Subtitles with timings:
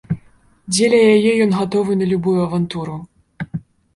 [0.75, 2.95] Дзеля яе ён гатовы на любую авантуру.